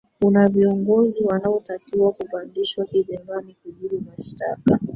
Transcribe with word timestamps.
kuna 0.21 0.49
viongozi 0.49 1.23
wanaotakiwa 1.25 2.11
kupandishwa 2.11 2.85
kizimbani 2.85 3.55
kujibu 3.63 4.03
mashtaka 4.09 4.79